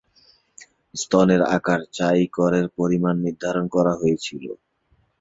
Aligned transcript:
স্তনের 0.95 1.41
আকার 1.57 1.81
চাই 1.93 2.21
করের 2.37 2.65
পরিমাণ 2.77 3.15
নির্ধারণ 3.25 3.65
করা 3.75 3.93
হয়েছিল। 3.95 4.45